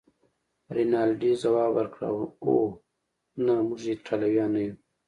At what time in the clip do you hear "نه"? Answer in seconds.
3.45-3.53, 4.55-4.61